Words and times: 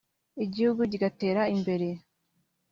igihugu 0.45 0.81
kigatera 0.91 1.41
imbere 1.55 1.87